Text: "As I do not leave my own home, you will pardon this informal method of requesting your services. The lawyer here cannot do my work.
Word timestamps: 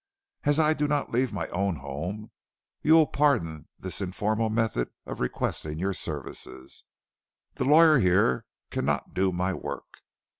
"As 0.45 0.59
I 0.59 0.73
do 0.73 0.87
not 0.87 1.11
leave 1.11 1.31
my 1.31 1.47
own 1.49 1.75
home, 1.75 2.31
you 2.81 2.95
will 2.95 3.05
pardon 3.05 3.67
this 3.77 4.01
informal 4.01 4.49
method 4.49 4.89
of 5.05 5.19
requesting 5.19 5.77
your 5.77 5.93
services. 5.93 6.85
The 7.53 7.65
lawyer 7.65 7.99
here 7.99 8.47
cannot 8.71 9.13
do 9.13 9.31
my 9.31 9.53
work. 9.53 9.99